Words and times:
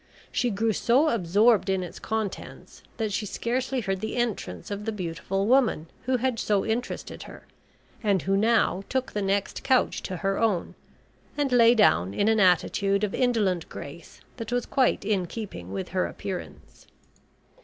She 0.31 0.49
grew 0.49 0.73
so 0.73 1.09
absorbed 1.09 1.69
in 1.69 1.83
its 1.83 1.99
contents, 1.99 2.81
that 2.97 3.13
she 3.13 3.27
scarcely 3.27 3.81
heard 3.81 3.99
the 4.01 4.15
entrance 4.15 4.71
of 4.71 4.85
the 4.85 4.91
beautiful 4.91 5.45
woman 5.45 5.85
who 6.07 6.17
had 6.17 6.39
so 6.39 6.65
interested 6.65 7.21
her, 7.29 7.45
and 8.01 8.23
who 8.23 8.35
now 8.35 8.81
took 8.89 9.11
the 9.11 9.21
next 9.21 9.61
couch 9.63 10.01
to 10.01 10.17
her 10.17 10.39
own, 10.39 10.73
and 11.37 11.51
lay 11.51 11.75
down 11.75 12.15
in 12.15 12.27
an 12.29 12.39
attitude 12.39 13.03
of 13.03 13.13
indolent 13.13 13.69
grace 13.69 14.21
that 14.37 14.51
was 14.51 14.65
quite 14.65 15.05
in 15.05 15.27
keeping 15.27 15.71
with 15.71 15.89
her 15.89 16.07
appearance. 16.07 16.87